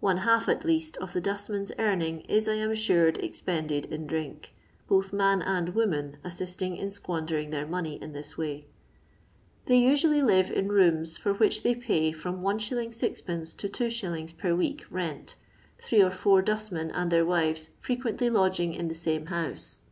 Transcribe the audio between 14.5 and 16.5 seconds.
week rent, three orfour